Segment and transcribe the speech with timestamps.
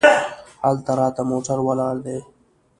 [0.65, 2.17] هلته راته موټر ولاړ دی.